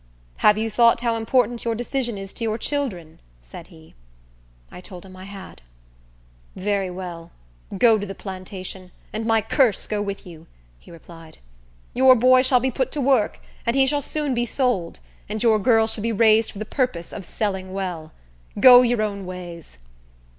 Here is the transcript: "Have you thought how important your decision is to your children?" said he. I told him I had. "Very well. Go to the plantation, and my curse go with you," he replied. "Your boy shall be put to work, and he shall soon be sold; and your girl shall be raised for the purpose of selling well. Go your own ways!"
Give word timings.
"Have 0.37 0.57
you 0.57 0.71
thought 0.71 1.01
how 1.01 1.15
important 1.15 1.63
your 1.63 1.75
decision 1.75 2.17
is 2.17 2.33
to 2.33 2.43
your 2.43 2.57
children?" 2.57 3.19
said 3.43 3.67
he. 3.67 3.93
I 4.71 4.81
told 4.81 5.05
him 5.05 5.15
I 5.15 5.25
had. 5.25 5.61
"Very 6.55 6.89
well. 6.89 7.29
Go 7.77 7.99
to 7.99 8.05
the 8.07 8.15
plantation, 8.15 8.91
and 9.13 9.27
my 9.27 9.43
curse 9.43 9.85
go 9.85 10.01
with 10.01 10.25
you," 10.25 10.47
he 10.79 10.89
replied. 10.89 11.37
"Your 11.93 12.15
boy 12.15 12.41
shall 12.41 12.59
be 12.59 12.71
put 12.71 12.91
to 12.93 12.99
work, 12.99 13.41
and 13.63 13.75
he 13.75 13.85
shall 13.85 14.01
soon 14.01 14.33
be 14.33 14.43
sold; 14.43 14.99
and 15.29 15.43
your 15.43 15.59
girl 15.59 15.85
shall 15.85 16.01
be 16.01 16.11
raised 16.11 16.51
for 16.51 16.57
the 16.57 16.65
purpose 16.65 17.13
of 17.13 17.23
selling 17.23 17.71
well. 17.71 18.11
Go 18.59 18.81
your 18.81 19.03
own 19.03 19.27
ways!" 19.27 19.77